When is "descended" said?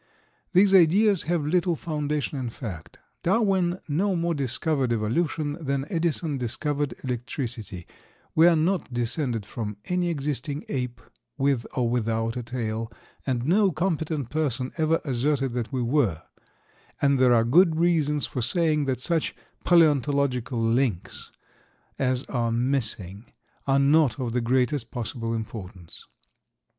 8.91-9.45